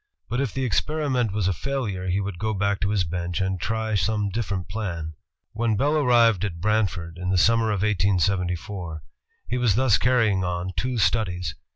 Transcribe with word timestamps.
But 0.29 0.41
if 0.41 0.51
the 0.51 0.65
experiment 0.65 1.31
was 1.31 1.47
a 1.47 1.53
failure, 1.53 2.07
he 2.09 2.19
would 2.19 2.39
go 2.39 2.55
back 2.55 2.79
to 2.79 2.89
his 2.89 3.03
bench 3.03 3.39
and 3.39 3.61
try 3.61 3.93
some 3.93 4.29
different 4.31 4.67
plan." 4.67 5.13
When 5.51 5.77
Bell 5.77 5.95
arrived 5.97 6.43
at 6.43 6.59
Brantford, 6.59 7.19
in 7.19 7.29
the 7.29 7.37
summer 7.37 7.65
of 7.67 7.83
1874, 7.83 9.03
he 9.47 9.59
was 9.59 9.75
thus 9.75 9.99
carrying 9.99 10.43
on 10.43 10.71
two 10.75 10.97
studies. 10.97 11.53